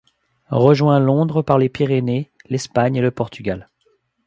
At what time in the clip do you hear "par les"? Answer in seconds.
1.43-1.69